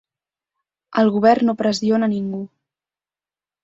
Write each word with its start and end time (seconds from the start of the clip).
El 1.03 1.13
govern 1.17 1.49
no 1.51 1.57
pressiona 1.61 2.13
ningú 2.17 2.45